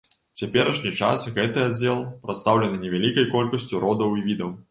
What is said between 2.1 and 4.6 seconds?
прадстаўлены невялікай колькасцю родаў і відаў.